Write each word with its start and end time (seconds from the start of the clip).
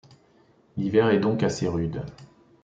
L'hiver 0.77 1.11
est 1.11 1.19
donc 1.19 1.43
assez 1.43 1.67
rude. 1.67 2.01